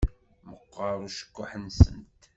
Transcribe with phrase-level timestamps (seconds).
[0.47, 2.19] Meqqeṛ ucekkuḥ-nsent.